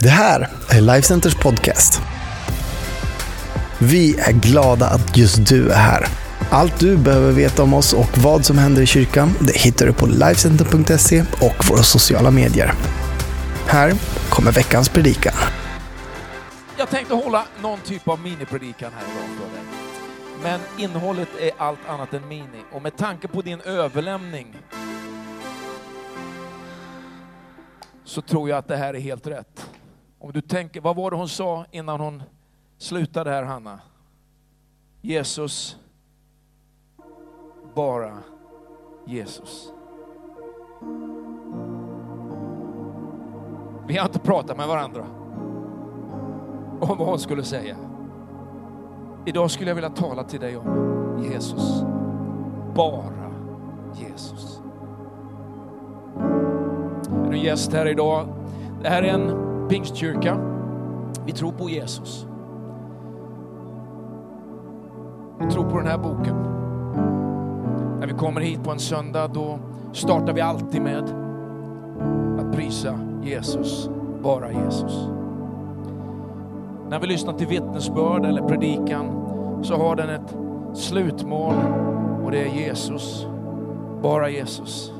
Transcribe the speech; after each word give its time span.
Det 0.00 0.08
här 0.08 0.48
är 0.70 0.80
Lifecenters 0.80 1.34
podcast. 1.34 2.02
Vi 3.78 4.18
är 4.18 4.32
glada 4.32 4.86
att 4.86 5.16
just 5.16 5.48
du 5.48 5.70
är 5.70 5.76
här. 5.76 6.06
Allt 6.50 6.80
du 6.80 6.96
behöver 6.96 7.32
veta 7.32 7.62
om 7.62 7.74
oss 7.74 7.92
och 7.92 8.18
vad 8.18 8.44
som 8.44 8.58
händer 8.58 8.82
i 8.82 8.86
kyrkan 8.86 9.30
det 9.40 9.56
hittar 9.56 9.86
du 9.86 9.92
på 9.92 10.06
Lifecenter.se 10.06 11.24
och 11.40 11.70
våra 11.70 11.82
sociala 11.82 12.30
medier. 12.30 12.72
Här 13.66 13.92
kommer 14.30 14.52
veckans 14.52 14.88
predikan. 14.88 15.34
Jag 16.76 16.90
tänkte 16.90 17.14
hålla 17.14 17.44
någon 17.62 17.80
typ 17.80 18.08
av 18.08 18.20
minipredikan 18.20 18.92
här 18.92 19.02
idag 19.02 19.28
för 19.36 19.56
dig. 19.56 19.64
Men 20.42 20.84
innehållet 20.84 21.28
är 21.40 21.50
allt 21.58 21.88
annat 21.88 22.14
än 22.14 22.28
mini. 22.28 22.62
Och 22.72 22.82
med 22.82 22.96
tanke 22.96 23.28
på 23.28 23.42
din 23.42 23.60
överlämning 23.60 24.56
så 28.04 28.22
tror 28.22 28.48
jag 28.48 28.58
att 28.58 28.68
det 28.68 28.76
här 28.76 28.94
är 28.94 29.00
helt 29.00 29.26
rätt. 29.26 29.67
Om 30.18 30.32
du 30.32 30.40
tänker, 30.40 30.80
vad 30.80 30.96
var 30.96 31.10
det 31.10 31.16
hon 31.16 31.28
sa 31.28 31.64
innan 31.70 32.00
hon 32.00 32.22
slutade 32.78 33.30
här, 33.30 33.42
Hanna? 33.42 33.80
Jesus, 35.00 35.78
bara 37.74 38.18
Jesus. 39.06 39.72
Vi 43.86 43.96
har 43.96 44.06
inte 44.06 44.18
pratat 44.18 44.56
med 44.56 44.68
varandra 44.68 45.06
om 46.80 46.98
vad 46.98 47.08
hon 47.08 47.18
skulle 47.18 47.42
säga. 47.42 47.76
Idag 49.26 49.50
skulle 49.50 49.70
jag 49.70 49.74
vilja 49.74 49.90
tala 49.90 50.24
till 50.24 50.40
dig 50.40 50.56
om 50.56 51.28
Jesus. 51.32 51.82
Bara 52.74 53.32
Jesus. 53.94 54.60
Är 57.26 57.30
du 57.30 57.38
gäst 57.38 57.72
här 57.72 57.86
idag? 57.86 58.28
Det 58.82 58.88
här 58.88 59.02
är 59.02 59.08
en 59.08 59.47
pingstkyrka. 59.68 60.38
Vi 61.26 61.32
tror 61.32 61.52
på 61.52 61.68
Jesus. 61.68 62.26
Vi 65.40 65.50
tror 65.50 65.70
på 65.70 65.78
den 65.78 65.86
här 65.86 65.98
boken. 65.98 66.36
När 68.00 68.06
vi 68.06 68.12
kommer 68.12 68.40
hit 68.40 68.64
på 68.64 68.70
en 68.70 68.78
söndag 68.78 69.28
då 69.28 69.58
startar 69.92 70.32
vi 70.32 70.40
alltid 70.40 70.82
med 70.82 71.04
att 72.38 72.56
prisa 72.56 72.98
Jesus, 73.22 73.90
bara 74.22 74.52
Jesus. 74.52 75.08
När 76.90 77.00
vi 77.00 77.06
lyssnar 77.06 77.32
till 77.32 77.46
vittnesbörd 77.46 78.24
eller 78.24 78.42
predikan 78.42 79.06
så 79.62 79.74
har 79.74 79.96
den 79.96 80.10
ett 80.10 80.36
slutmål 80.74 81.54
och 82.24 82.30
det 82.30 82.42
är 82.42 82.54
Jesus, 82.54 83.26
bara 84.02 84.30
Jesus, 84.30 84.92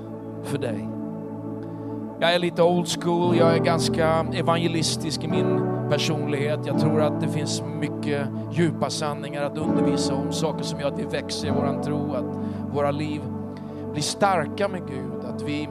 för 0.42 0.58
dig. 0.58 0.97
Jag 2.20 2.34
är 2.34 2.38
lite 2.38 2.62
old 2.62 2.88
school, 2.88 3.36
jag 3.36 3.54
är 3.54 3.58
ganska 3.58 4.26
evangelistisk 4.32 5.24
i 5.24 5.28
min 5.28 5.60
personlighet. 5.90 6.60
Jag 6.64 6.80
tror 6.80 7.00
att 7.00 7.20
det 7.20 7.28
finns 7.28 7.62
mycket 7.80 8.26
djupa 8.52 8.90
sanningar 8.90 9.42
att 9.42 9.58
undervisa 9.58 10.14
om, 10.14 10.32
saker 10.32 10.64
som 10.64 10.80
gör 10.80 10.88
att 10.88 10.98
vi 10.98 11.04
växer 11.04 11.48
i 11.48 11.50
våran 11.50 11.82
tro, 11.82 12.14
att 12.14 12.38
våra 12.74 12.90
liv 12.90 13.20
blir 13.92 14.02
starka 14.02 14.68
med 14.68 14.80
Gud, 14.88 15.24
att 15.34 15.42
vi 15.42 15.68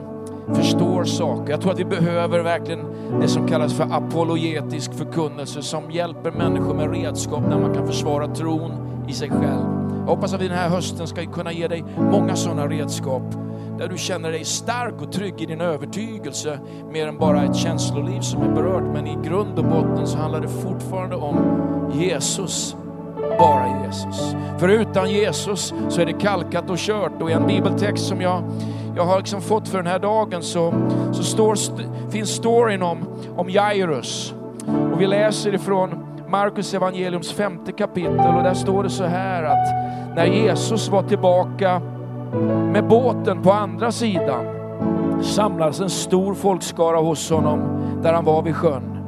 förstår 0.54 1.04
saker. 1.04 1.50
Jag 1.50 1.60
tror 1.60 1.72
att 1.72 1.80
vi 1.80 1.84
behöver 1.84 2.40
verkligen 2.40 2.80
det 3.20 3.28
som 3.28 3.48
kallas 3.48 3.74
för 3.74 3.86
apologetisk 3.90 4.94
förkunnelse 4.94 5.62
som 5.62 5.90
hjälper 5.90 6.30
människor 6.30 6.74
med 6.74 6.90
redskap 6.90 7.42
när 7.48 7.58
man 7.58 7.74
kan 7.74 7.86
försvara 7.86 8.26
tron 8.26 8.72
i 9.08 9.12
sig 9.12 9.30
själv. 9.30 9.66
Jag 10.00 10.14
hoppas 10.14 10.34
att 10.34 10.40
vi 10.40 10.48
den 10.48 10.58
här 10.58 10.68
hösten 10.68 11.06
ska 11.06 11.26
kunna 11.26 11.52
ge 11.52 11.68
dig 11.68 11.84
många 11.96 12.36
sådana 12.36 12.66
redskap 12.66 13.47
där 13.78 13.88
du 13.88 13.98
känner 13.98 14.30
dig 14.32 14.44
stark 14.44 15.02
och 15.02 15.12
trygg 15.12 15.40
i 15.40 15.46
din 15.46 15.60
övertygelse 15.60 16.58
mer 16.92 17.08
än 17.08 17.18
bara 17.18 17.44
ett 17.44 17.56
känsloliv 17.56 18.20
som 18.20 18.42
är 18.42 18.54
berört. 18.54 18.92
Men 18.92 19.06
i 19.06 19.18
grund 19.24 19.58
och 19.58 19.64
botten 19.64 20.06
så 20.06 20.18
handlar 20.18 20.40
det 20.40 20.48
fortfarande 20.48 21.16
om 21.16 21.36
Jesus, 21.94 22.76
bara 23.38 23.84
Jesus. 23.84 24.34
För 24.58 24.68
utan 24.68 25.10
Jesus 25.10 25.74
så 25.88 26.00
är 26.00 26.06
det 26.06 26.12
kalkat 26.12 26.70
och 26.70 26.78
kört 26.78 27.22
och 27.22 27.30
i 27.30 27.32
en 27.32 27.46
bibeltext 27.46 28.06
som 28.06 28.20
jag, 28.20 28.42
jag 28.96 29.04
har 29.04 29.18
liksom 29.18 29.40
fått 29.40 29.68
för 29.68 29.78
den 29.78 29.86
här 29.86 29.98
dagen 29.98 30.42
så, 30.42 30.74
så 31.12 31.22
står, 31.22 31.56
finns 32.10 32.30
storyn 32.30 32.82
om, 32.82 32.98
om 33.36 33.50
Jairus. 33.50 34.34
Och 34.92 35.00
vi 35.00 35.06
läser 35.06 35.54
ifrån 35.54 36.04
Markus 36.28 36.74
evangeliums 36.74 37.32
femte 37.32 37.72
kapitel 37.72 38.36
och 38.36 38.42
där 38.42 38.54
står 38.54 38.82
det 38.82 38.90
så 38.90 39.04
här 39.04 39.42
att 39.42 39.68
när 40.16 40.26
Jesus 40.26 40.88
var 40.88 41.02
tillbaka 41.02 41.82
med 42.72 42.88
båten 42.88 43.42
på 43.42 43.52
andra 43.52 43.92
sidan 43.92 44.44
samlades 45.22 45.80
en 45.80 45.90
stor 45.90 46.34
folkskara 46.34 46.98
hos 46.98 47.30
honom 47.30 47.60
där 48.02 48.12
han 48.12 48.24
var 48.24 48.42
vid 48.42 48.56
sjön. 48.56 48.98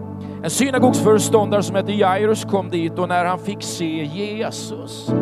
En 0.42 0.50
synagogsföreståndare 0.50 1.62
som 1.62 1.76
hette 1.76 1.92
Jairus 1.92 2.44
kom 2.44 2.70
dit 2.70 2.98
och 2.98 3.08
när 3.08 3.24
han 3.24 3.38
fick 3.38 3.62
se 3.62 4.04
Jesus 4.04 5.12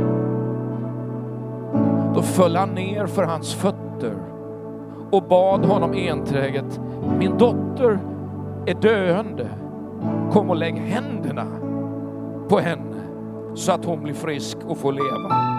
då 2.15 2.23
föll 2.23 2.57
han 2.57 2.71
ner 2.71 3.07
för 3.07 3.23
hans 3.23 3.55
fötter 3.55 4.15
och 5.11 5.23
bad 5.23 5.65
honom 5.65 5.95
enträget, 5.95 6.81
min 7.19 7.39
dotter 7.39 7.99
är 8.67 8.75
döende, 8.75 9.49
kom 10.33 10.51
och 10.51 10.57
lägg 10.57 10.77
händerna 10.77 11.47
på 12.49 12.59
henne 12.59 12.97
så 13.55 13.73
att 13.73 13.85
hon 13.85 14.03
blir 14.03 14.15
frisk 14.15 14.59
och 14.67 14.79
får 14.79 14.93
leva. 14.93 15.59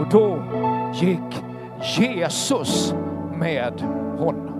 Och 0.00 0.06
då 0.10 0.42
gick 0.94 1.44
Jesus 1.82 2.94
med 3.34 3.80
honom. 4.18 4.54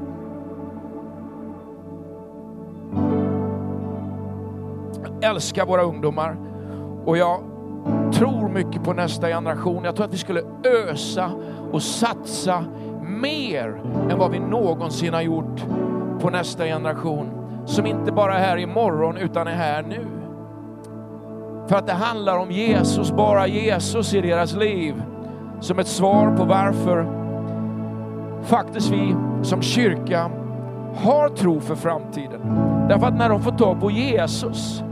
Jag 5.20 5.30
älskar 5.30 5.66
våra 5.66 5.82
ungdomar 5.82 6.36
och 7.04 7.18
jag 7.18 7.40
tror 8.12 8.48
mycket 8.48 8.84
på 8.84 8.92
nästa 8.92 9.28
generation. 9.28 9.84
Jag 9.84 9.96
tror 9.96 10.06
att 10.06 10.14
vi 10.14 10.18
skulle 10.18 10.42
ösa 10.88 11.30
och 11.72 11.82
satsa 11.82 12.64
mer 13.02 13.80
än 14.10 14.18
vad 14.18 14.30
vi 14.30 14.38
någonsin 14.38 15.14
har 15.14 15.22
gjort 15.22 15.64
på 16.20 16.30
nästa 16.30 16.64
generation 16.64 17.30
som 17.66 17.86
inte 17.86 18.12
bara 18.12 18.38
är 18.38 18.40
här 18.40 18.56
imorgon 18.56 19.16
utan 19.16 19.46
är 19.46 19.54
här 19.54 19.82
nu. 19.82 20.06
För 21.68 21.76
att 21.76 21.86
det 21.86 21.92
handlar 21.92 22.38
om 22.38 22.50
Jesus, 22.50 23.12
bara 23.12 23.46
Jesus 23.46 24.14
i 24.14 24.20
deras 24.20 24.54
liv 24.54 25.02
som 25.60 25.78
ett 25.78 25.88
svar 25.88 26.36
på 26.36 26.44
varför 26.44 27.06
faktiskt 28.42 28.90
vi 28.90 29.16
som 29.42 29.62
kyrka 29.62 30.30
har 30.94 31.28
tro 31.28 31.60
för 31.60 31.74
framtiden. 31.74 32.40
Därför 32.88 33.06
att 33.06 33.18
när 33.18 33.28
de 33.28 33.42
får 33.42 33.52
tag 33.52 33.80
på 33.80 33.90
Jesus 33.90 34.82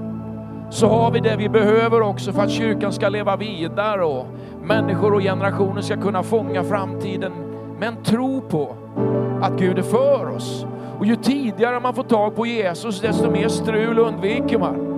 så 0.70 0.88
har 0.88 1.10
vi 1.10 1.20
det 1.20 1.36
vi 1.36 1.48
behöver 1.48 2.00
också 2.00 2.32
för 2.32 2.42
att 2.42 2.50
kyrkan 2.50 2.92
ska 2.92 3.08
leva 3.08 3.36
vidare 3.36 4.04
och 4.04 4.26
människor 4.62 5.14
och 5.14 5.20
generationer 5.20 5.80
ska 5.80 5.96
kunna 5.96 6.22
fånga 6.22 6.64
framtiden 6.64 7.32
med 7.78 7.88
en 7.88 8.02
tro 8.02 8.40
på 8.40 8.76
att 9.42 9.58
Gud 9.58 9.78
är 9.78 9.82
för 9.82 10.28
oss. 10.36 10.66
Och 10.98 11.06
ju 11.06 11.16
tidigare 11.16 11.80
man 11.80 11.94
får 11.94 12.02
tag 12.02 12.36
på 12.36 12.46
Jesus 12.46 13.00
desto 13.00 13.30
mer 13.30 13.48
strul 13.48 13.98
undviker 13.98 14.58
man. 14.58 14.92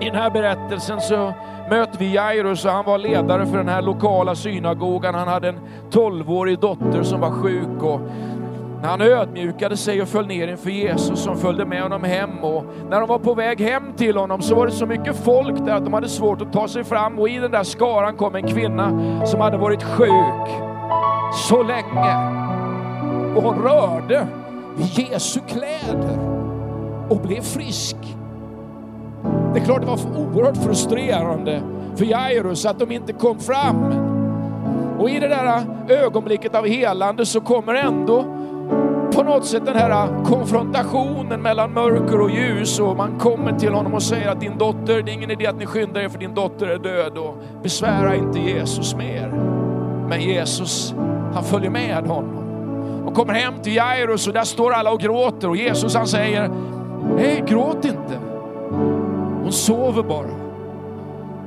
I 0.00 0.04
den 0.04 0.14
här 0.14 0.30
berättelsen 0.30 1.00
så 1.00 1.32
möter 1.70 1.98
vi 1.98 2.14
Jairus 2.14 2.64
och 2.64 2.70
han 2.70 2.84
var 2.84 2.98
ledare 2.98 3.46
för 3.46 3.56
den 3.56 3.68
här 3.68 3.82
lokala 3.82 4.34
synagogan. 4.34 5.14
Han 5.14 5.28
hade 5.28 5.48
en 5.48 5.60
tolvårig 5.90 6.58
dotter 6.58 7.02
som 7.02 7.20
var 7.20 7.30
sjuk 7.30 7.82
och 7.82 8.00
när 8.82 8.90
han 8.90 9.00
ödmjukade 9.00 9.76
sig 9.76 10.02
och 10.02 10.08
föll 10.08 10.26
ner 10.26 10.48
inför 10.48 10.70
Jesus 10.70 11.20
som 11.22 11.36
följde 11.36 11.64
med 11.64 11.82
honom 11.82 12.04
hem 12.04 12.44
och 12.44 12.64
när 12.90 13.00
de 13.00 13.08
var 13.08 13.18
på 13.18 13.34
väg 13.34 13.60
hem 13.60 13.92
till 13.96 14.16
honom 14.16 14.42
så 14.42 14.54
var 14.54 14.66
det 14.66 14.72
så 14.72 14.86
mycket 14.86 15.16
folk 15.16 15.66
där 15.66 15.74
att 15.74 15.84
de 15.84 15.92
hade 15.92 16.08
svårt 16.08 16.42
att 16.42 16.52
ta 16.52 16.68
sig 16.68 16.84
fram 16.84 17.18
och 17.18 17.28
i 17.28 17.38
den 17.38 17.50
där 17.50 17.62
skaran 17.62 18.16
kom 18.16 18.34
en 18.34 18.48
kvinna 18.48 19.20
som 19.26 19.40
hade 19.40 19.56
varit 19.56 19.82
sjuk 19.82 20.48
så 21.34 21.62
länge 21.62 22.14
och 23.36 23.42
hon 23.42 23.62
rörde 23.62 24.26
vid 24.76 24.98
Jesu 24.98 25.40
kläder 25.48 26.18
och 27.08 27.20
blev 27.20 27.40
frisk. 27.40 27.96
Det 29.54 29.60
är 29.60 29.64
klart 29.64 29.80
det 29.80 29.86
var 29.86 29.98
oerhört 30.16 30.56
frustrerande 30.56 31.62
för 31.96 32.04
Jairus 32.04 32.66
att 32.66 32.78
de 32.78 32.92
inte 32.92 33.12
kom 33.12 33.38
fram. 33.38 33.92
Och 34.98 35.10
i 35.10 35.18
det 35.18 35.28
där 35.28 35.62
ögonblicket 35.88 36.54
av 36.54 36.66
helande 36.66 37.26
så 37.26 37.40
kommer 37.40 37.74
ändå 37.74 38.24
på 39.14 39.22
något 39.22 39.46
sätt 39.46 39.66
den 39.66 39.76
här 39.76 40.24
konfrontationen 40.24 41.42
mellan 41.42 41.72
mörker 41.72 42.20
och 42.20 42.30
ljus 42.30 42.80
och 42.80 42.96
man 42.96 43.18
kommer 43.18 43.58
till 43.58 43.72
honom 43.72 43.94
och 43.94 44.02
säger 44.02 44.28
att 44.28 44.40
din 44.40 44.58
dotter, 44.58 45.02
det 45.02 45.10
är 45.10 45.14
ingen 45.14 45.30
idé 45.30 45.46
att 45.46 45.58
ni 45.58 45.66
skyndar 45.66 46.00
er 46.00 46.08
för 46.08 46.18
din 46.18 46.34
dotter 46.34 46.66
är 46.66 46.78
död 46.78 47.18
och 47.18 47.34
besvära 47.62 48.14
inte 48.14 48.38
Jesus 48.38 48.94
mer. 48.94 49.28
Men 50.08 50.20
Jesus, 50.20 50.94
han 51.34 51.44
följer 51.44 51.70
med 51.70 52.06
honom 52.06 52.44
och 53.06 53.14
kommer 53.14 53.32
hem 53.32 53.54
till 53.62 53.76
Jairus 53.76 54.26
och 54.26 54.32
där 54.32 54.44
står 54.44 54.72
alla 54.72 54.92
och 54.92 55.00
gråter 55.00 55.48
och 55.48 55.56
Jesus 55.56 55.94
han 55.94 56.06
säger, 56.06 56.50
nej 57.16 57.44
gråt 57.46 57.84
inte. 57.84 58.33
Sover 59.54 60.02
bara. 60.02 60.44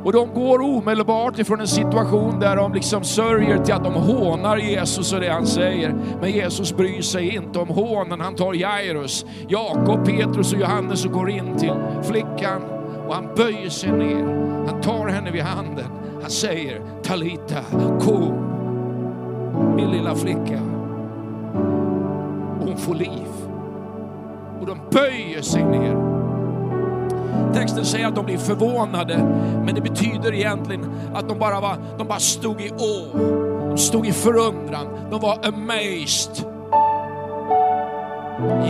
Och 0.03 0.13
de 0.13 0.33
går 0.33 0.61
omedelbart 0.61 1.39
ifrån 1.39 1.59
en 1.59 1.67
situation 1.67 2.39
där 2.39 2.55
de 2.55 2.73
liksom 2.73 3.03
sörjer 3.03 3.57
till 3.57 3.73
att 3.73 3.83
de 3.83 3.93
hånar 3.93 4.57
Jesus 4.57 5.13
och 5.13 5.19
det 5.19 5.29
han 5.29 5.47
säger. 5.47 5.95
Men 6.21 6.31
Jesus 6.31 6.75
bryr 6.75 7.01
sig 7.01 7.35
inte 7.35 7.59
om 7.59 7.67
hånen. 7.67 8.21
Han 8.21 8.35
tar 8.35 8.53
Jairus, 8.53 9.25
Jakob, 9.47 10.05
Petrus 10.05 10.53
och 10.53 10.59
Johannes 10.59 11.05
och 11.05 11.11
går 11.11 11.29
in 11.29 11.57
till 11.57 11.73
flickan 12.03 12.61
och 13.07 13.15
han 13.15 13.29
böjer 13.35 13.69
sig 13.69 13.91
ner. 13.91 14.23
Han 14.67 14.81
tar 14.81 15.07
henne 15.07 15.31
vid 15.31 15.41
handen. 15.41 15.85
Han 16.21 16.31
säger 16.31 16.81
Talita 17.03 17.61
kom, 17.99 18.33
min 19.75 19.91
lilla 19.91 20.15
flicka. 20.15 20.61
Och 22.59 22.67
hon 22.67 22.77
får 22.77 22.95
liv. 22.95 23.27
Och 24.61 24.67
de 24.67 24.77
böjer 24.91 25.41
sig 25.41 25.63
ner. 25.63 26.16
Texten 27.57 27.85
säger 27.85 28.07
att 28.07 28.15
de 28.15 28.25
blir 28.25 28.37
förvånade, 28.37 29.17
men 29.65 29.75
det 29.75 29.81
betyder 29.81 30.33
egentligen 30.33 30.91
att 31.13 31.29
de 31.29 31.39
bara, 31.39 31.59
var, 31.59 31.77
de 31.97 32.07
bara 32.07 32.19
stod 32.19 32.61
i 32.61 32.69
å. 32.69 33.17
De 33.69 33.77
stod 33.77 34.07
i 34.07 34.11
förundran. 34.11 34.87
De 35.11 35.21
var 35.21 35.39
amazed. 35.47 36.45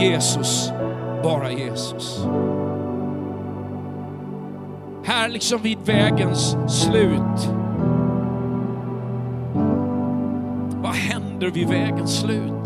Jesus, 0.00 0.72
bara 1.22 1.52
Jesus. 1.52 2.20
Här 5.04 5.28
liksom 5.28 5.62
vid 5.62 5.78
vägens 5.84 6.56
slut. 6.68 7.50
Vad 10.82 10.94
händer 10.94 11.50
vid 11.50 11.68
vägens 11.68 12.20
slut? 12.20 12.64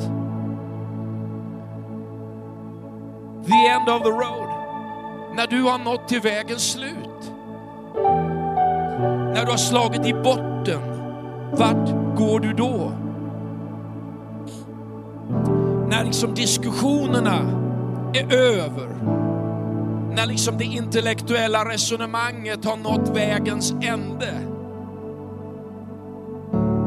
The 3.46 3.66
end 3.68 3.88
of 3.88 4.02
the 4.02 4.10
road. 4.10 4.41
När 5.34 5.46
du 5.46 5.62
har 5.62 5.78
nått 5.78 6.08
till 6.08 6.20
vägens 6.20 6.72
slut. 6.72 7.32
När 9.34 9.44
du 9.44 9.50
har 9.50 9.56
slagit 9.56 10.06
i 10.06 10.14
botten. 10.14 10.80
Vart 11.52 12.16
går 12.16 12.40
du 12.40 12.52
då? 12.52 12.92
När 15.88 16.04
liksom 16.04 16.34
diskussionerna 16.34 17.38
är 18.14 18.34
över. 18.34 18.88
När 20.16 20.26
liksom 20.26 20.58
det 20.58 20.64
intellektuella 20.64 21.68
resonemanget 21.68 22.64
har 22.64 22.76
nått 22.76 23.16
vägens 23.16 23.74
ände. 23.82 24.32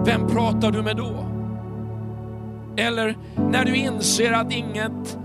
Vem 0.06 0.27
pratar 0.27 0.71
du 0.71 0.81
med 0.81 0.97
då? 0.97 1.25
Eller 2.77 3.18
när 3.36 3.65
du 3.65 3.75
inser 3.75 4.31
att 4.31 4.53
inget 4.53 5.18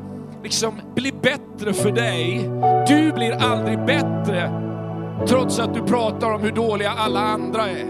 liksom 0.42 0.80
blir 0.94 1.12
bättre 1.12 1.72
för 1.72 1.92
dig. 1.92 2.50
Du 2.88 3.12
blir 3.12 3.32
aldrig 3.32 3.78
bättre 3.84 4.50
trots 5.28 5.58
att 5.58 5.74
du 5.74 5.82
pratar 5.82 6.34
om 6.34 6.42
hur 6.42 6.52
dåliga 6.52 6.90
alla 6.90 7.20
andra 7.20 7.68
är. 7.68 7.86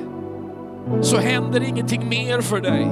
Så 1.03 1.17
händer 1.17 1.63
ingenting 1.63 2.09
mer 2.09 2.41
för 2.41 2.61
dig. 2.61 2.89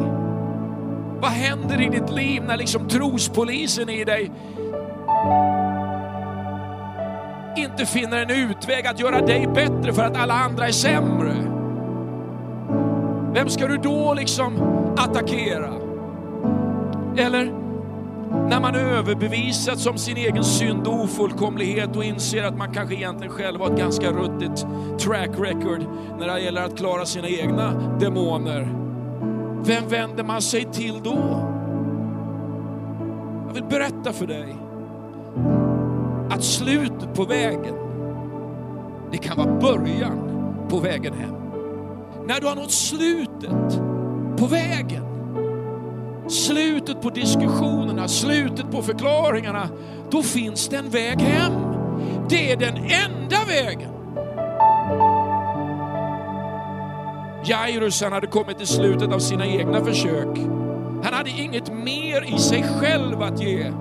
Vad 1.21 1.31
händer 1.31 1.81
i 1.81 1.89
ditt 1.89 2.11
liv 2.11 2.43
när 2.43 2.57
liksom 2.57 2.89
trospolisen 2.89 3.89
i 3.89 4.05
dig 4.05 4.31
inte 7.57 7.87
finner 7.87 8.23
en 8.23 8.31
utväg 8.31 8.87
att 8.87 9.01
göra 9.01 9.21
dig 9.21 9.47
bättre 9.55 9.93
för 9.93 10.03
att 10.03 10.17
alla 10.17 10.35
andra 10.35 10.67
är 10.67 10.73
sämre? 10.73 11.35
Vem 13.35 13.49
ska 13.49 13.67
du 13.67 13.77
då 13.77 14.15
liksom 14.15 14.63
attackera? 14.97 15.75
Eller 17.17 17.58
när 18.31 18.61
man 18.61 18.75
överbevisats 18.75 19.87
om 19.87 19.99
sin 19.99 20.17
egen 20.17 20.45
synd 20.45 20.87
och 20.87 21.01
ofullkomlighet 21.05 21.97
och 21.97 22.05
inser 22.05 22.45
att 22.45 22.57
man 22.57 22.75
kanske 22.75 22.95
egentligen 22.95 23.33
själv 23.33 23.61
har 23.61 23.71
ett 23.71 23.79
ganska 23.79 24.13
ruttet 24.13 24.67
track 24.99 25.31
record 25.39 25.85
när 26.19 26.27
det 26.27 26.41
gäller 26.41 26.63
att 26.63 26.79
klara 26.79 27.07
sina 27.07 27.29
egna 27.29 27.73
demoner. 28.01 28.75
Vem 29.65 29.89
vänder 29.89 30.25
man 30.25 30.43
sig 30.43 30.65
till 30.73 31.01
då? 31.03 31.45
Jag 33.47 33.55
vill 33.55 33.65
berätta 33.65 34.13
för 34.13 34.27
dig 34.27 34.57
att 36.31 36.45
slutet 36.45 37.15
på 37.15 37.25
vägen, 37.25 37.75
det 39.13 39.19
kan 39.19 39.37
vara 39.37 39.61
början 39.61 40.19
på 40.69 40.79
vägen 40.79 41.15
hem. 41.15 41.35
När 42.27 42.41
du 42.41 42.47
har 42.47 42.55
nått 42.55 42.73
slutet 42.73 43.81
på 44.37 44.47
vägen, 44.47 45.08
slutet 46.29 47.03
på 47.03 47.11
diskussionerna, 47.11 48.09
slutet 48.09 48.71
på 48.71 48.83
förklaringarna, 48.83 49.69
då 50.11 50.23
finns 50.23 50.69
det 50.69 50.77
en 50.77 50.91
väg 50.91 51.21
hem. 51.21 51.53
Det 52.29 52.53
är 52.53 52.57
den 52.57 52.77
enda 52.77 53.45
vägen. 53.47 53.91
Jairus 57.45 58.03
han 58.03 58.13
hade 58.13 58.27
kommit 58.27 58.59
till 58.59 58.67
slutet 58.67 59.13
av 59.13 59.19
sina 59.19 59.47
egna 59.47 59.85
försök. 59.85 60.39
Han 61.03 61.13
hade 61.15 61.31
inget 61.31 61.73
mer 61.73 62.35
i 62.35 62.39
sig 62.39 62.65
själv 62.81 63.23
att 63.23 63.43
ge. 63.43 63.73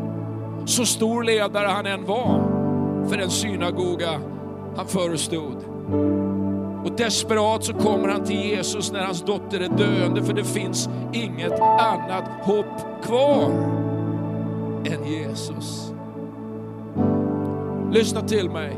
Så 0.66 0.86
stor 0.86 1.24
ledare 1.24 1.68
han 1.68 1.86
än 1.86 2.06
var 2.06 2.58
för 3.10 3.18
den 3.18 3.30
synagoga 3.30 4.22
han 4.76 4.88
förestod. 4.88 5.56
Och 6.88 6.94
desperat 6.94 7.64
så 7.64 7.74
kommer 7.74 8.08
han 8.08 8.24
till 8.24 8.36
Jesus 8.36 8.92
när 8.92 9.04
hans 9.06 9.22
dotter 9.22 9.60
är 9.60 9.70
döende 9.70 10.24
för 10.24 10.34
det 10.34 10.44
finns 10.44 10.90
inget 11.14 11.60
annat 11.62 12.24
hopp 12.42 13.04
kvar 13.04 13.52
än 14.86 15.06
Jesus. 15.06 15.92
Lyssna 17.92 18.22
till 18.22 18.50
mig. 18.50 18.78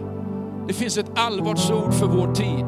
Det 0.67 0.73
finns 0.73 0.97
ett 0.97 1.11
allvarsord 1.15 1.93
för 1.93 2.05
vår 2.05 2.33
tid. 2.33 2.65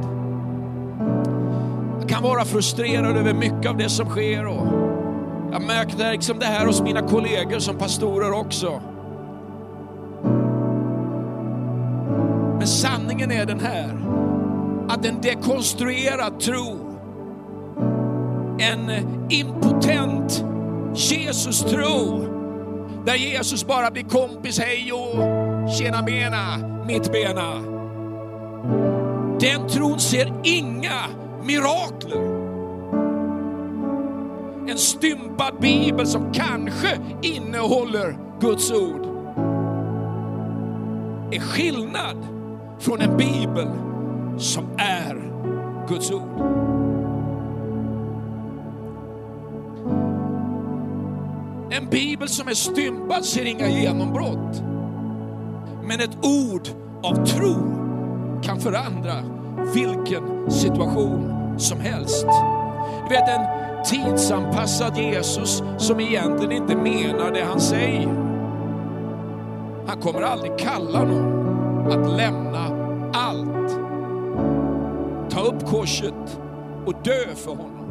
Jag 1.99 2.09
kan 2.09 2.23
vara 2.23 2.45
frustrerad 2.45 3.17
över 3.17 3.33
mycket 3.33 3.69
av 3.69 3.77
det 3.77 3.89
som 3.89 4.09
sker 4.09 4.47
och 4.47 4.67
jag 5.51 5.61
märkte 5.61 6.11
liksom 6.11 6.39
det 6.39 6.45
här 6.45 6.65
hos 6.65 6.81
mina 6.81 7.01
kollegor 7.01 7.59
som 7.59 7.77
pastorer 7.77 8.31
också. 8.31 8.81
Men 12.57 12.67
sanningen 12.67 13.31
är 13.31 13.45
den 13.45 13.59
här 13.59 14.01
att 14.91 15.05
en 15.05 15.21
dekonstruerad 15.21 16.39
tro, 16.39 16.77
en 18.59 18.91
impotent 19.29 20.43
Jesus-tro, 20.95 22.27
där 23.05 23.15
Jesus 23.15 23.67
bara 23.67 23.91
blir 23.91 24.03
kompis, 24.03 24.59
hej 24.59 24.93
och 24.93 25.19
tjena 25.71 26.01
mena, 26.01 26.57
mitt 26.87 27.11
bena. 27.11 27.53
Den 29.39 29.69
tron 29.69 29.99
ser 29.99 30.33
inga 30.43 31.01
mirakler. 31.43 32.41
En 34.69 34.77
stympad 34.77 35.53
bibel 35.59 36.07
som 36.07 36.33
kanske 36.33 36.99
innehåller 37.21 38.17
Guds 38.39 38.71
ord 38.71 39.05
är 41.31 41.39
skillnad 41.39 42.27
från 42.79 43.01
en 43.01 43.17
bibel 43.17 43.67
som 44.37 44.65
är 44.77 45.31
Guds 45.87 46.11
ord. 46.11 46.61
En 51.71 51.89
bibel 51.89 52.27
som 52.27 52.47
är 52.47 52.53
stympad 52.53 53.25
ser 53.25 53.45
inga 53.45 53.67
genombrott. 53.67 54.63
Men 55.83 55.99
ett 55.99 56.17
ord 56.21 56.67
av 57.03 57.25
tro 57.25 57.55
kan 58.43 58.59
förändra 58.59 59.13
vilken 59.73 60.51
situation 60.51 61.33
som 61.57 61.79
helst. 61.79 62.25
Du 63.09 63.15
vet 63.15 63.29
en 63.29 63.45
tidsanpassad 63.85 64.97
Jesus 64.97 65.63
som 65.77 65.99
egentligen 65.99 66.51
inte 66.51 66.75
menar 66.75 67.31
det 67.31 67.43
han 67.43 67.59
säger. 67.59 68.07
Han 69.87 70.01
kommer 70.01 70.21
aldrig 70.21 70.57
kalla 70.57 71.03
någon 71.03 71.91
att 71.91 72.17
lämna 72.17 72.65
allt. 73.13 73.50
Ta 75.31 75.41
upp 75.41 75.65
korset 75.65 76.39
och 76.85 76.93
dö 77.03 77.35
för 77.35 77.51
honom. 77.51 77.85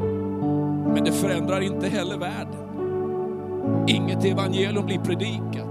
Men 0.95 1.05
det 1.05 1.13
förändrar 1.13 1.61
inte 1.61 1.89
heller 1.89 2.17
världen. 2.17 2.67
Inget 3.89 4.25
evangelium 4.25 4.87
blir 4.87 4.99
predikat. 4.99 5.67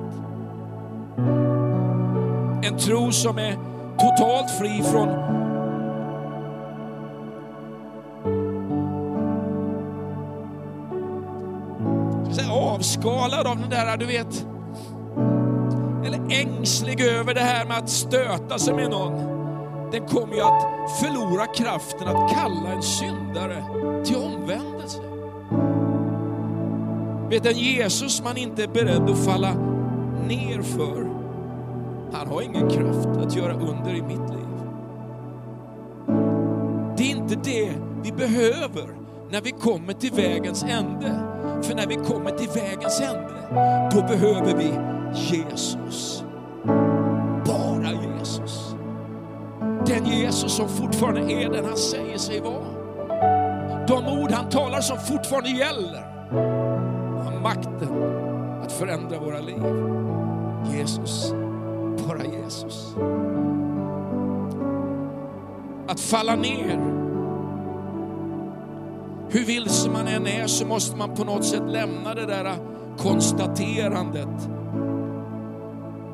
En 2.64 2.78
tro 2.78 3.12
som 3.12 3.38
är 3.38 3.58
totalt 3.98 4.52
fri 4.52 4.84
från 4.84 5.40
avskalad 12.80 13.48
av 13.48 13.60
den 13.60 13.70
där, 13.70 13.98
du 13.98 14.06
vet, 14.06 14.48
eller 16.06 16.42
ängslig 16.42 17.02
över 17.02 17.34
det 17.34 17.42
här 17.42 17.66
med 17.66 17.78
att 17.78 17.90
stöta 17.90 18.60
sig 18.60 18.74
med 18.74 18.90
någon. 18.90 19.39
Den 19.92 20.08
kommer 20.08 20.36
ju 20.36 20.42
att 20.42 20.92
förlora 21.00 21.46
kraften 21.46 22.08
att 22.08 22.34
kalla 22.34 22.74
en 22.74 22.84
syndare 22.84 23.64
till 24.06 24.16
omvändelse. 24.16 25.02
Vet 27.30 27.46
en 27.46 27.58
Jesus 27.58 28.24
man 28.24 28.38
inte 28.38 28.64
är 28.64 28.68
beredd 28.68 29.10
att 29.10 29.26
falla 29.26 29.54
ner 30.28 30.62
för, 30.62 31.10
han 32.14 32.28
har 32.28 32.42
ingen 32.42 32.70
kraft 32.70 33.08
att 33.08 33.36
göra 33.36 33.54
under 33.54 33.96
i 33.96 34.02
mitt 34.02 34.30
liv. 34.30 34.50
Det 36.98 37.04
är 37.04 37.16
inte 37.16 37.36
det 37.36 37.72
vi 38.04 38.12
behöver 38.12 38.90
när 39.32 39.42
vi 39.42 39.52
kommer 39.52 39.94
till 39.94 40.12
vägens 40.12 40.64
ände. 40.64 41.20
För 41.62 41.76
när 41.76 41.88
vi 41.88 41.96
kommer 41.96 42.32
till 42.32 42.50
vägens 42.50 43.02
ände, 43.02 43.34
då 43.92 44.02
behöver 44.02 44.58
vi 44.58 44.72
Jesus. 45.14 45.69
Jesus 50.30 50.56
som 50.56 50.70
fortfarande 50.70 51.34
är 51.34 51.50
den 51.50 51.66
han 51.66 51.78
säger 51.78 52.18
sig 52.18 52.42
vara. 52.42 52.66
De 53.88 54.22
ord 54.22 54.32
han 54.32 54.50
talar 54.50 54.82
som 54.82 54.98
fortfarande 54.98 55.50
gäller. 55.50 56.04
Han 57.24 57.34
har 57.34 57.40
makten 57.42 58.04
att 58.64 58.72
förändra 58.72 59.20
våra 59.20 59.40
liv. 59.40 59.64
Jesus, 60.78 61.34
bara 62.08 62.26
Jesus. 62.26 62.96
Att 65.88 66.00
falla 66.00 66.36
ner. 66.36 66.80
Hur 69.30 69.46
vilse 69.46 69.90
man 69.90 70.08
än 70.08 70.28
är 70.28 70.48
så 70.48 70.66
måste 70.66 70.98
man 70.98 71.16
på 71.16 71.24
något 71.24 71.46
sätt 71.46 71.64
lämna 71.68 72.14
det 72.14 72.26
där 72.26 72.56
konstaterandet. 72.98 74.50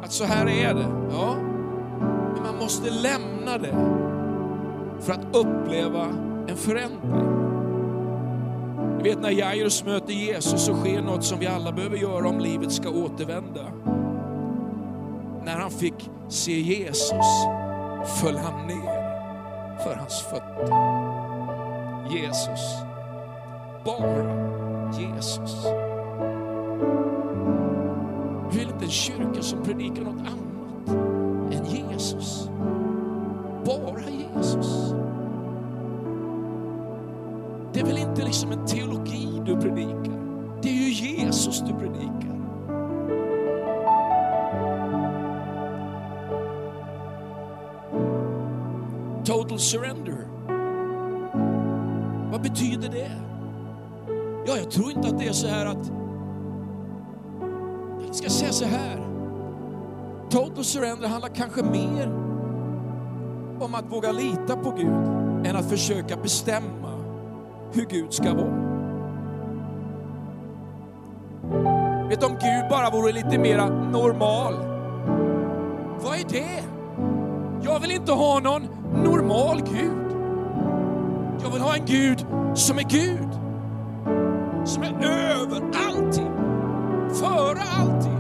Att 0.04 0.12
så 0.12 0.26
här 0.26 0.50
är 0.50 0.74
det. 0.74 0.88
Ja, 1.12 1.36
man 2.56 2.64
måste 2.64 2.90
lämna 2.90 3.58
det 3.58 3.76
för 5.00 5.14
att 5.14 5.36
uppleva 5.36 6.06
en 6.48 6.58
förändring. 6.58 7.36
Du 8.98 9.04
vet 9.04 9.22
när 9.22 9.30
Jairus 9.30 9.86
möter 9.86 10.14
Jesus 10.14 10.66
så 10.66 10.74
sker 10.74 11.02
något 11.02 11.24
som 11.24 11.40
vi 11.40 11.48
alla 11.48 11.72
behöver 11.72 11.98
göra 11.98 12.30
om 12.30 12.40
livet 12.40 12.72
ska 12.72 12.90
återvända. 12.90 13.72
När 15.46 15.58
han 15.60 15.72
fick 15.72 16.10
se 16.30 16.60
Jesus 16.60 17.26
föll 18.22 18.38
han 18.38 18.68
ner 18.68 18.96
för 19.84 19.96
hans 19.96 20.22
fötter. 20.22 20.74
Jesus. 22.12 22.76
Bara 23.86 24.46
Jesus. 25.00 25.66
Vi 28.52 28.60
vill 28.60 28.68
inte 28.68 28.86
en 28.86 28.92
kyrka 28.92 29.42
som 29.42 29.64
predikar 29.64 30.02
något 30.02 30.20
annat 30.20 30.55
inte 38.16 38.28
liksom 38.28 38.52
en 38.52 38.66
teologi 38.66 39.42
du 39.46 39.62
predikar. 39.62 40.20
Det 40.62 40.70
är 40.70 40.74
ju 40.74 40.90
Jesus 40.90 41.60
du 41.60 41.74
predikar. 41.74 42.36
Total 49.26 49.60
surrender. 49.60 50.28
Vad 52.32 52.42
betyder 52.42 52.90
det? 52.90 53.12
Ja, 54.48 54.58
jag 54.58 54.72
tror 54.72 54.92
inte 54.92 55.08
att 55.08 55.20
det 55.20 55.28
är 55.28 55.34
så 55.34 55.48
här 55.48 55.66
att... 55.66 55.92
Jag 58.06 58.16
ska 58.16 58.30
säga 58.30 58.52
så 58.52 58.66
här. 58.66 59.08
Total 60.30 60.64
surrender 60.64 61.08
handlar 61.08 61.30
kanske 61.30 61.64
mer 61.64 62.08
om 63.60 63.76
att 63.76 63.92
våga 63.92 64.12
lita 64.12 64.56
på 64.56 64.72
Gud 64.72 65.48
än 65.48 65.56
att 65.56 65.70
försöka 65.70 66.18
bestämma 66.18 66.85
hur 67.74 67.86
Gud 67.86 68.14
ska 68.14 68.34
vara. 68.34 68.76
Vet 72.10 72.24
om 72.24 72.32
Gud 72.32 72.70
bara 72.70 72.90
vore 72.90 73.12
lite 73.12 73.38
mera 73.38 73.70
normal. 73.70 74.54
Vad 76.04 76.16
är 76.16 76.26
det? 76.30 76.64
Jag 77.62 77.80
vill 77.80 77.92
inte 77.92 78.12
ha 78.12 78.40
någon 78.40 78.68
normal 79.04 79.62
Gud. 79.62 80.18
Jag 81.44 81.50
vill 81.52 81.62
ha 81.62 81.76
en 81.76 81.86
Gud 81.86 82.26
som 82.54 82.78
är 82.78 82.84
Gud. 82.84 83.30
Som 84.68 84.84
är 84.84 85.06
över 85.06 85.62
allting. 85.90 86.32
Före 87.14 87.62
allting. 87.80 88.20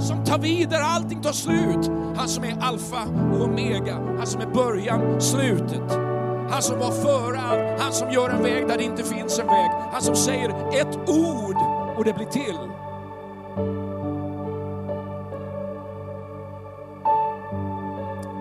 Som 0.00 0.24
tar 0.24 0.38
vid 0.38 0.68
där 0.68 0.80
allting 0.80 1.22
tar 1.22 1.32
slut. 1.32 1.90
Han 2.16 2.28
som 2.28 2.44
är 2.44 2.56
alfa 2.60 3.02
och 3.34 3.44
omega. 3.44 3.94
Han 4.16 4.26
som 4.26 4.40
är 4.40 4.54
början, 4.54 5.20
slutet. 5.20 6.05
Han 6.50 6.62
som 6.62 6.78
var 6.78 6.90
före 6.90 7.38
allt. 7.38 7.80
Han 7.80 7.92
som 7.92 8.10
gör 8.10 8.30
en 8.30 8.42
väg 8.42 8.68
där 8.68 8.78
det 8.78 8.84
inte 8.84 9.02
finns 9.04 9.38
en 9.38 9.46
väg. 9.46 9.70
Han 9.92 10.02
som 10.02 10.16
säger 10.16 10.50
ett 10.80 10.96
ord 11.08 11.56
och 11.96 12.04
det 12.04 12.12
blir 12.12 12.26
till. 12.26 12.58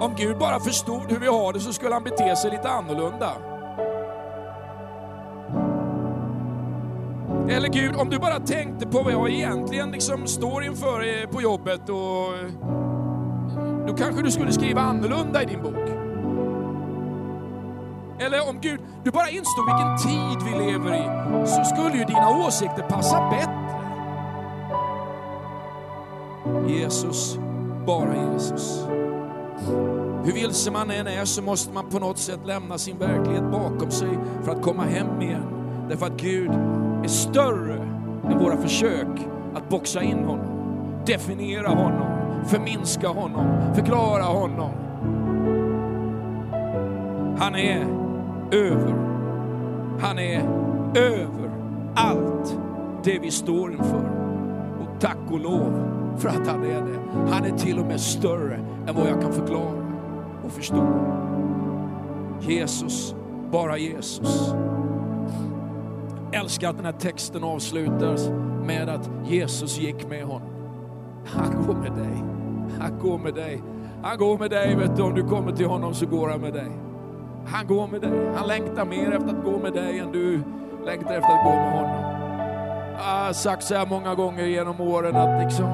Om 0.01 0.15
Gud 0.17 0.37
bara 0.37 0.59
förstod 0.59 1.11
hur 1.11 1.19
vi 1.19 1.27
har 1.27 1.53
det 1.53 1.59
så 1.59 1.73
skulle 1.73 1.93
han 1.93 2.03
bete 2.03 2.35
sig 2.35 2.51
lite 2.51 2.69
annorlunda. 2.69 3.31
Eller 7.49 7.69
Gud, 7.69 7.95
om 7.95 8.09
du 8.09 8.19
bara 8.19 8.39
tänkte 8.39 8.87
på 8.87 9.01
vad 9.01 9.13
jag 9.13 9.29
egentligen 9.29 9.91
liksom 9.91 10.27
står 10.27 10.63
inför 10.63 11.21
eh, 11.21 11.29
på 11.29 11.41
jobbet 11.41 11.89
och 11.89 12.37
eh, 12.37 12.51
då 13.87 13.93
kanske 13.93 14.21
du 14.23 14.31
skulle 14.31 14.51
skriva 14.51 14.81
annorlunda 14.81 15.43
i 15.43 15.45
din 15.45 15.61
bok. 15.61 16.04
Eller 18.19 18.49
om 18.49 18.61
Gud, 18.61 18.79
du 19.03 19.11
bara 19.11 19.29
insåg 19.29 19.65
vilken 19.65 19.97
tid 19.97 20.51
vi 20.51 20.65
lever 20.71 20.95
i 20.95 21.47
så 21.47 21.63
skulle 21.63 21.97
ju 21.97 22.03
dina 22.03 22.29
åsikter 22.29 22.83
passa 22.83 23.29
bättre. 23.29 23.65
Jesus, 26.67 27.39
bara 27.85 28.15
Jesus. 28.15 28.85
Hur 30.23 30.33
vilse 30.33 30.71
man 30.71 30.91
än 30.91 31.07
är 31.07 31.25
så 31.25 31.41
måste 31.41 31.73
man 31.73 31.89
på 31.89 31.99
något 31.99 32.17
sätt 32.17 32.39
lämna 32.45 32.77
sin 32.77 32.97
verklighet 32.97 33.51
bakom 33.51 33.91
sig 33.91 34.19
för 34.43 34.51
att 34.51 34.61
komma 34.61 34.83
hem 34.83 35.21
igen. 35.21 35.45
Därför 35.89 36.05
att 36.05 36.21
Gud 36.21 36.51
är 37.03 37.07
större 37.07 37.75
än 38.31 38.39
våra 38.39 38.57
försök 38.57 39.07
att 39.55 39.69
boxa 39.69 40.01
in 40.01 40.23
honom, 40.23 40.47
definiera 41.05 41.67
honom, 41.67 42.07
förminska 42.45 43.07
honom, 43.07 43.73
förklara 43.75 44.23
honom. 44.23 44.71
Han 47.39 47.55
är 47.55 48.04
över. 48.51 48.93
Han 49.99 50.19
är 50.19 50.41
över 50.95 51.51
allt 51.95 52.57
det 53.03 53.19
vi 53.19 53.31
står 53.31 53.71
inför. 53.71 54.11
Och 54.81 54.99
tack 54.99 55.17
och 55.31 55.39
lov 55.39 55.73
för 56.17 56.29
att 56.29 56.47
han 56.47 56.63
är 56.63 56.81
det. 56.81 57.29
Han 57.31 57.43
är 57.43 57.57
till 57.57 57.79
och 57.79 57.85
med 57.85 58.01
större 58.01 58.55
än 58.87 58.95
vad 58.95 59.09
jag 59.09 59.21
kan 59.21 59.33
förklara 59.33 59.85
och 60.45 60.51
förstå. 60.51 60.87
Jesus, 62.41 63.15
bara 63.51 63.77
Jesus. 63.77 64.53
Älskar 66.31 66.69
att 66.69 66.75
den 66.75 66.85
här 66.85 66.93
texten 66.99 67.43
avslutas 67.43 68.29
med 68.65 68.89
att 68.89 69.09
Jesus 69.25 69.79
gick 69.79 70.09
med 70.09 70.23
honom. 70.23 70.49
Han 71.25 71.65
går 71.67 71.73
med 71.73 71.91
dig. 71.91 72.23
Han 72.79 72.99
går 72.99 73.17
med 73.17 73.33
dig. 73.33 73.61
Han 74.03 74.17
går 74.17 74.37
med 74.37 74.49
dig, 74.49 74.75
vet 74.75 74.95
du. 74.95 75.03
Om 75.03 75.15
du 75.15 75.23
kommer 75.23 75.51
till 75.51 75.65
honom 75.65 75.93
så 75.93 76.05
går 76.05 76.29
han 76.29 76.41
med 76.41 76.53
dig. 76.53 76.71
Han 77.47 77.67
går 77.67 77.87
med 77.87 78.01
dig. 78.01 78.33
Han 78.35 78.47
längtar 78.47 78.85
mer 78.85 79.11
efter 79.11 79.29
att 79.29 79.43
gå 79.43 79.59
med 79.59 79.73
dig 79.73 79.99
än 79.99 80.11
du 80.11 80.41
längtar 80.85 81.13
efter 81.13 81.31
att 81.31 81.43
gå 81.43 81.49
med 81.49 81.71
honom. 81.73 82.15
Jag 82.97 83.25
har 83.25 83.33
sagt 83.33 83.63
så 83.63 83.75
här 83.75 83.85
många 83.85 84.15
gånger 84.15 84.43
genom 84.43 84.81
åren 84.81 85.15
att 85.15 85.43
liksom, 85.43 85.65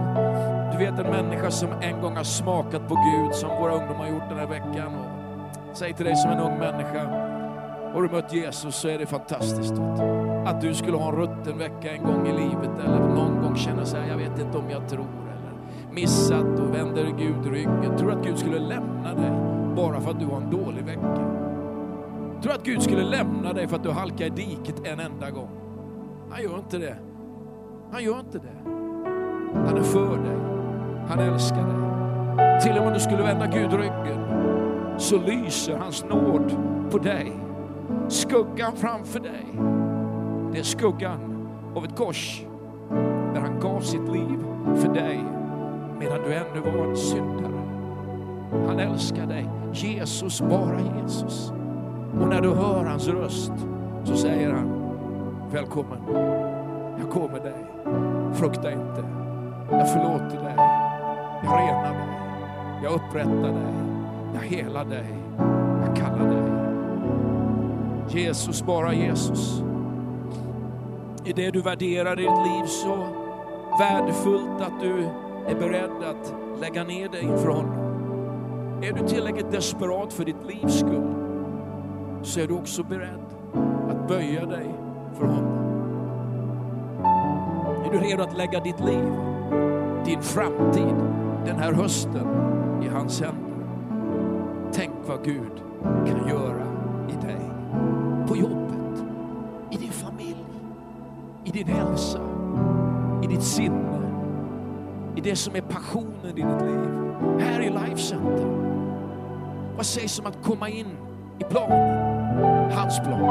du 0.71 0.77
vet 0.77 0.99
en 0.99 1.11
människa 1.11 1.51
som 1.51 1.69
en 1.81 2.01
gång 2.01 2.15
har 2.15 2.23
smakat 2.23 2.87
på 2.87 2.95
Gud 2.95 3.35
som 3.35 3.49
våra 3.49 3.73
ungdomar 3.73 3.99
har 3.99 4.07
gjort 4.07 4.29
den 4.29 4.37
här 4.37 4.47
veckan. 4.47 4.95
Och 4.95 5.77
säg 5.77 5.93
till 5.93 6.05
dig 6.05 6.15
som 6.15 6.31
en 6.31 6.39
ung 6.39 6.59
människa, 6.59 7.31
har 7.93 8.01
du 8.01 8.09
mött 8.09 8.33
Jesus 8.33 8.75
så 8.75 8.87
är 8.87 8.97
det 8.97 9.05
fantastiskt. 9.05 9.73
Att 10.45 10.61
du 10.61 10.73
skulle 10.73 10.97
ha 10.97 11.09
en 11.09 11.15
rutten 11.15 11.57
vecka 11.57 11.91
en 11.91 12.03
gång 12.03 12.27
i 12.27 12.31
livet 12.31 12.79
eller 12.85 12.99
någon 12.99 13.41
gång 13.41 13.55
känna 13.55 13.85
så 13.85 13.97
här, 13.97 14.07
jag 14.07 14.17
vet 14.17 14.39
inte 14.39 14.57
om 14.57 14.69
jag 14.69 14.89
tror 14.89 15.05
eller 15.05 15.53
missat 15.93 16.59
och 16.59 16.75
vänder 16.75 17.05
Gud 17.17 17.53
ryggen. 17.53 17.97
Tror 17.97 18.11
att 18.11 18.25
Gud 18.25 18.39
skulle 18.39 18.59
lämna 18.59 19.13
dig 19.13 19.31
bara 19.75 20.01
för 20.01 20.11
att 20.11 20.19
du 20.19 20.25
har 20.25 20.37
en 20.37 20.51
dålig 20.51 20.83
vecka? 20.83 21.50
Tror 22.41 22.53
att 22.53 22.63
Gud 22.63 22.81
skulle 22.81 23.03
lämna 23.03 23.53
dig 23.53 23.67
för 23.67 23.75
att 23.75 23.83
du 23.83 23.91
halkar 23.91 24.25
i 24.25 24.29
diket 24.29 24.87
en 24.87 24.99
enda 24.99 25.29
gång? 25.29 25.49
Han 26.29 26.43
gör 26.43 26.57
inte 26.57 26.77
det. 26.77 26.97
Han 27.91 28.03
gör 28.03 28.19
inte 28.19 28.37
det. 28.37 28.71
Han 29.65 29.77
är 29.77 29.83
för 29.83 30.17
dig. 30.17 30.37
Han 31.07 31.19
älskar 31.19 31.67
dig. 31.67 32.61
Till 32.61 32.71
och 32.71 32.77
med 32.77 32.87
om 32.87 32.93
du 32.93 32.99
skulle 32.99 33.23
vända 33.23 33.47
Gud 33.47 33.73
ryggen 33.73 34.21
så 34.97 35.17
lyser 35.17 35.77
hans 35.77 36.05
nåd 36.05 36.57
på 36.91 36.97
dig. 36.97 37.31
Skuggan 38.07 38.75
framför 38.75 39.19
dig, 39.19 39.45
det 40.53 40.59
är 40.59 40.63
skuggan 40.63 41.47
av 41.75 41.85
ett 41.85 41.95
kors 41.95 42.45
där 43.33 43.39
han 43.39 43.59
gav 43.59 43.79
sitt 43.79 44.09
liv 44.09 44.39
för 44.75 44.93
dig 44.93 45.23
medan 45.99 46.19
du 46.23 46.33
ännu 46.33 46.59
var 46.77 46.87
en 46.87 46.97
syndare. 46.97 47.61
Han 48.67 48.79
älskar 48.79 49.25
dig. 49.25 49.49
Jesus, 49.73 50.41
bara 50.41 50.79
Jesus. 50.79 51.53
Och 52.19 52.27
när 52.27 52.41
du 52.41 52.49
hör 52.49 52.85
hans 52.85 53.07
röst 53.07 53.51
så 54.03 54.15
säger 54.15 54.51
han, 54.51 54.81
välkommen, 55.51 55.99
jag 56.99 57.09
kommer 57.09 57.39
dig. 57.39 57.65
Frukta 58.33 58.71
inte, 58.71 59.05
jag 59.71 59.89
förlåter 59.93 60.43
dig, 60.43 60.55
jag 61.43 61.59
renar 61.59 61.93
dig, 61.93 62.07
jag 62.83 62.93
upprättar 62.93 63.53
dig, 63.53 63.73
jag 64.33 64.41
helar 64.41 64.85
dig, 64.85 65.15
jag 65.85 65.95
kallar 65.95 66.29
dig. 66.29 66.51
Jesus, 68.09 68.65
bara 68.65 68.93
Jesus. 68.93 69.63
I 71.25 71.33
det 71.33 71.51
du 71.51 71.61
värderar 71.61 72.19
i 72.19 72.23
ditt 72.23 72.47
liv 72.47 72.65
så 72.65 73.07
värdefullt 73.79 74.61
att 74.61 74.81
du 74.81 74.93
är 75.47 75.55
beredd 75.55 76.03
att 76.09 76.33
lägga 76.61 76.83
ner 76.83 77.09
dig 77.09 77.23
inför 77.23 77.47
honom. 77.47 77.75
Är 78.81 78.93
du 78.93 79.07
tillräckligt 79.07 79.51
desperat 79.51 80.13
för 80.13 80.25
ditt 80.25 80.45
livs 80.47 80.79
skull 80.79 81.30
så 82.23 82.39
är 82.39 82.47
du 82.47 82.53
också 82.53 82.83
beredd 82.83 83.25
att 83.89 84.07
böja 84.07 84.45
dig 84.45 84.65
för 85.13 85.25
honom. 85.25 85.61
Är 87.85 87.91
du 87.91 87.99
redo 87.99 88.23
att 88.23 88.37
lägga 88.37 88.59
ditt 88.59 88.79
liv, 88.79 89.13
din 90.05 90.21
framtid, 90.21 90.95
den 91.45 91.55
här 91.55 91.73
hösten 91.73 92.27
i 92.83 92.87
hans 92.87 93.21
händer? 93.21 93.51
Tänk 94.73 94.91
vad 95.07 95.23
Gud 95.23 95.51
kan 95.83 96.27
göra 96.27 96.65
i 97.09 97.25
dig. 97.25 97.41
På 98.27 98.37
jobbet, 98.37 99.03
i 99.71 99.77
din 99.77 99.91
familj, 99.91 100.45
i 101.43 101.51
din 101.51 101.67
hälsa, 101.67 102.19
i 103.23 103.27
ditt 103.27 103.43
sinne, 103.43 104.01
i 105.15 105.21
det 105.21 105.35
som 105.35 105.55
är 105.55 105.61
passionen 105.61 106.25
i 106.25 106.31
ditt 106.31 106.61
liv. 106.61 106.89
Här 107.39 107.61
i 107.61 107.69
Life 107.69 107.97
Center. 107.97 108.45
Vad 109.75 109.85
sägs 109.85 110.19
om 110.19 110.25
att 110.25 110.43
komma 110.43 110.69
in 110.69 110.87
i 111.39 111.43
planen? 111.43 112.10
Hans 112.73 112.99
plan. 112.99 113.21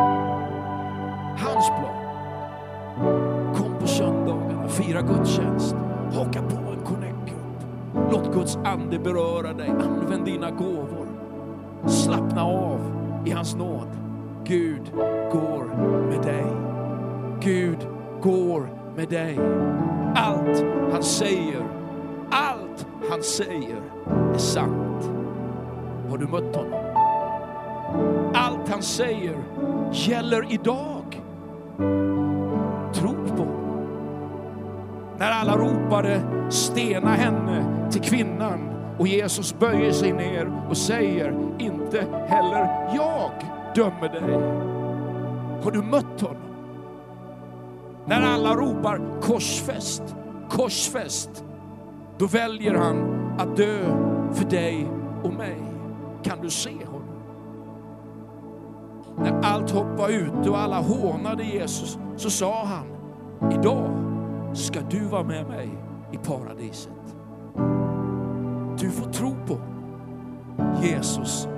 Hans 1.39 1.69
plan. 1.69 2.01
Kom 3.55 3.75
på 3.81 3.87
söndagarna, 3.87 4.69
fira 4.69 5.03
gudstjänst, 5.03 5.77
haka 6.15 6.43
på 6.43 6.57
en 6.57 6.85
connect-grupp. 6.85 8.11
Låt 8.13 8.35
Guds 8.35 8.57
ande 8.57 8.99
beröra 8.99 9.53
dig. 9.53 9.69
Använd 9.69 10.25
dina 10.25 10.51
gåvor. 10.51 11.07
Slappna 11.87 12.45
av 12.45 12.81
i 13.27 13.31
hans 13.31 13.57
nåd. 13.57 13.89
Gud 14.45 14.93
går 15.33 15.65
med 16.09 16.23
dig. 16.23 16.47
Gud 17.41 17.87
går 18.23 18.69
med 18.97 19.09
dig. 19.09 19.39
Allt 20.15 20.65
han 20.93 21.03
säger, 21.03 21.63
allt 22.31 22.87
han 23.11 23.23
säger 23.23 23.83
är 24.35 24.39
sant. 24.39 25.11
Har 26.11 26.19
du 26.19 26.27
mött 26.27 26.57
honom? 26.57 26.80
Han 28.81 28.85
säger 28.85 29.37
gäller 29.93 30.53
idag. 30.53 31.23
Tro 32.95 33.15
på 33.37 33.47
När 35.19 35.31
alla 35.31 35.57
ropade 35.57 36.23
stena 36.51 37.11
henne 37.11 37.91
till 37.91 38.01
kvinnan 38.01 38.71
och 38.99 39.09
Jesus 39.09 39.59
böjer 39.59 39.93
sig 39.93 40.13
ner 40.13 40.53
och 40.71 40.77
säger 40.77 41.35
inte 41.59 42.07
heller 42.29 42.95
jag 42.95 43.31
dömer 43.75 44.09
dig. 44.09 44.35
Har 45.65 45.71
du 45.71 45.83
mött 45.83 46.21
honom? 46.21 46.37
När 48.07 48.23
alla 48.23 48.55
ropar 48.55 49.21
korsfäst, 49.23 50.17
korsfäst, 50.49 51.45
då 52.19 52.27
väljer 52.27 52.75
han 52.75 53.25
att 53.39 53.57
dö 53.57 53.79
för 54.33 54.45
dig 54.51 54.87
och 55.23 55.33
mig. 55.33 55.63
Kan 56.23 56.41
du 56.43 56.51
se? 56.51 56.90
När 59.21 59.41
allt 59.43 59.71
hopp 59.71 59.99
var 59.99 60.09
ute 60.09 60.51
och 60.51 60.59
alla 60.59 60.81
hånade 60.81 61.45
Jesus 61.45 61.99
så 62.17 62.31
sa 62.31 62.65
han, 62.65 62.87
idag 63.53 63.91
ska 64.53 64.81
du 64.91 65.01
vara 65.01 65.25
med 65.25 65.47
mig 65.47 65.69
i 66.13 66.17
paradiset. 66.17 67.17
Du 68.79 68.91
får 68.91 69.13
tro 69.13 69.35
på 69.47 69.59
Jesus, 70.83 71.49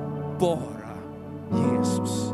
bara 0.41 0.83
Jesus. 1.51 2.33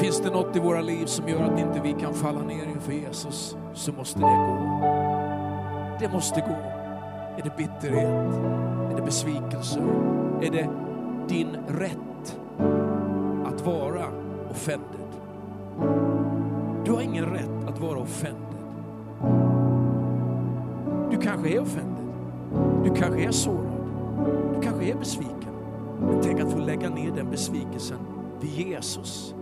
Finns 0.00 0.20
det 0.20 0.30
något 0.30 0.56
i 0.56 0.60
våra 0.60 0.80
liv 0.80 1.06
som 1.06 1.28
gör 1.28 1.42
att 1.42 1.60
inte 1.60 1.80
vi 1.80 1.92
kan 1.92 2.14
falla 2.14 2.42
ner 2.42 2.64
inför 2.64 2.92
Jesus 2.92 3.56
så 3.74 3.92
måste 3.92 4.18
det 4.18 4.24
gå. 4.24 4.58
Det 6.00 6.12
måste 6.12 6.40
gå. 6.40 6.56
Är 7.36 7.42
det 7.42 7.56
bitterhet? 7.56 8.34
Är 8.90 8.96
det 8.96 9.02
besvikelse? 9.02 9.80
Är 10.42 10.50
det 10.50 10.68
din 11.28 11.56
rätt 11.68 12.38
att 13.44 13.66
vara 13.66 14.06
offended? 14.50 15.08
Du 16.84 16.92
har 16.92 17.00
ingen 17.00 17.24
rätt 17.24 17.68
att 17.68 17.80
vara 17.80 17.98
offended. 17.98 18.40
Du 21.10 21.16
kanske 21.16 21.48
är 21.48 21.60
offended. 21.60 22.04
Du 22.84 22.94
kanske 22.94 23.24
är 23.24 23.30
sårad. 23.30 23.74
Du 24.54 24.60
kanske 24.62 24.84
är 24.84 24.94
besviken. 24.94 25.54
Men 26.00 26.20
tänk 26.22 26.40
att 26.40 26.52
få 26.52 26.58
lägga 26.58 26.90
ner 26.90 27.10
den 27.10 27.30
besvikelsen 27.30 27.98
vid 28.40 28.50
Jesus 28.50 29.34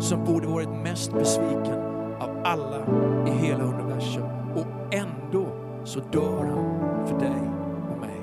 som 0.00 0.24
borde 0.24 0.46
varit 0.46 0.68
mest 0.68 1.12
besviken 1.12 1.78
av 2.20 2.30
alla 2.44 2.78
i 3.26 3.30
hela 3.30 3.64
universum. 3.64 4.24
Och 4.54 4.94
ändå 4.94 5.46
så 5.84 6.00
dör 6.00 6.44
han 6.44 7.06
för 7.06 7.18
dig 7.18 7.50
och 7.92 8.00
mig. 8.00 8.20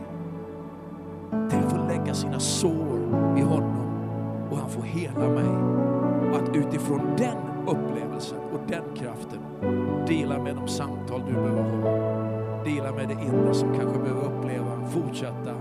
Tänk 1.50 1.66
att 1.66 1.72
få 1.72 1.88
lägga 1.88 2.14
sina 2.14 2.40
sår 2.40 2.81
får 4.72 4.84
hela 4.84 5.30
mig. 5.30 5.50
Och 6.32 6.38
att 6.38 6.56
utifrån 6.56 7.02
den 7.18 7.38
upplevelsen 7.68 8.40
och 8.54 8.60
den 8.68 8.84
kraften 8.96 9.40
dela 10.08 10.40
med 10.40 10.56
de 10.56 10.68
samtal 10.68 11.22
du 11.28 11.34
behöver 11.34 11.64
ha. 11.64 12.64
Dela 12.64 12.92
med 12.92 13.08
det 13.08 13.14
inre 13.14 13.54
som 13.54 13.70
kanske 13.74 14.00
behöver 14.00 14.22
uppleva 14.22 14.86
fortsatta 14.88 15.54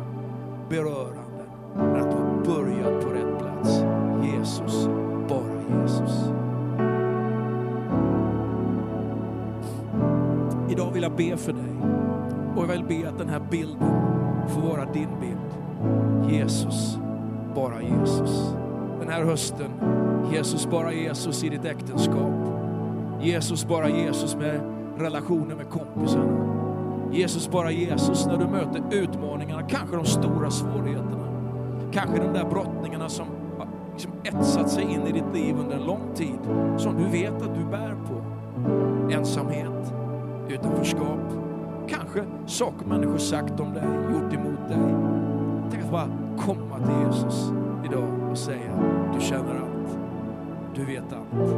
beröranden. 0.68 1.46
Men 1.76 1.96
att 1.96 2.10
du 2.10 2.16
har 2.16 2.44
börjat 2.44 3.04
på 3.04 3.10
rätt 3.10 3.38
plats. 3.38 3.84
Jesus, 4.22 4.88
bara 5.28 5.82
Jesus. 5.82 6.30
Idag 10.70 10.92
vill 10.92 11.02
jag 11.02 11.12
be 11.12 11.36
för 11.36 11.52
dig. 11.52 11.72
Och 12.56 12.62
jag 12.62 12.68
vill 12.68 12.84
be 12.84 13.08
att 13.08 13.18
den 13.18 13.28
här 13.28 13.42
bilden 13.50 13.88
får 14.48 14.60
vara 14.60 14.84
din 14.92 15.08
bild. 15.20 16.32
Jesus, 16.32 16.98
bara 17.54 17.82
Jesus. 17.82 18.59
Den 19.10 19.18
här 19.18 19.24
hösten, 19.24 19.70
Jesus, 20.32 20.70
bara 20.70 20.92
Jesus 20.92 21.44
i 21.44 21.48
ditt 21.48 21.64
äktenskap. 21.64 22.32
Jesus, 23.20 23.68
bara 23.68 23.88
Jesus 23.88 24.36
med 24.36 24.60
relationer 24.98 25.56
med 25.56 25.70
kompisarna. 25.70 27.12
Jesus, 27.12 27.50
bara 27.50 27.70
Jesus 27.70 28.26
när 28.26 28.36
du 28.36 28.46
möter 28.46 28.82
utmaningarna, 28.90 29.62
kanske 29.62 29.96
de 29.96 30.04
stora 30.04 30.50
svårigheterna. 30.50 31.28
Kanske 31.92 32.18
de 32.18 32.32
där 32.32 32.44
brottningarna 32.44 33.08
som 33.08 33.26
har 33.58 33.68
liksom 33.92 34.12
etsat 34.24 34.70
sig 34.70 34.82
in 34.82 35.06
i 35.06 35.12
ditt 35.12 35.34
liv 35.34 35.56
under 35.58 35.76
en 35.76 35.84
lång 35.84 36.14
tid. 36.14 36.38
Som 36.78 36.96
du 36.96 37.04
vet 37.04 37.42
att 37.42 37.54
du 37.54 37.64
bär 37.64 37.96
på. 38.08 38.22
Ensamhet, 39.12 39.94
utanförskap. 40.48 41.32
Kanske 41.88 42.24
saker 42.46 42.86
människor 42.86 43.18
sagt 43.18 43.60
om 43.60 43.74
dig, 43.74 43.84
gjort 44.12 44.32
emot 44.32 44.68
dig. 44.68 44.94
Tänk 45.70 45.84
att 45.84 45.90
bara 45.90 46.08
komma 46.38 46.76
till 46.78 47.06
Jesus 47.06 47.52
idag 47.84 48.30
och 48.30 48.38
säga, 48.38 48.78
du 49.14 49.20
känner 49.20 49.54
allt. 49.54 49.98
Du 50.74 50.84
vet 50.84 51.12
allt. 51.12 51.48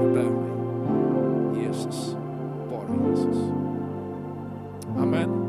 Du 0.00 0.10
bär 0.10 0.30
mig. 0.30 1.64
Jesus, 1.64 2.16
bara 2.70 3.10
Jesus. 3.10 3.52
Amen. 4.98 5.45